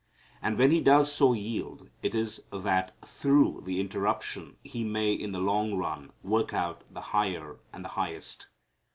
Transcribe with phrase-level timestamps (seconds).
[0.41, 5.31] And when He does so yield, it is that through the interruption He may in
[5.31, 8.47] the long run work out the higher and the highest.